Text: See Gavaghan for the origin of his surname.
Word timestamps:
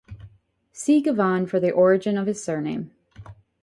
See 0.71 1.03
Gavaghan 1.03 1.47
for 1.47 1.59
the 1.59 1.69
origin 1.69 2.17
of 2.17 2.25
his 2.25 2.43
surname. 2.43 2.89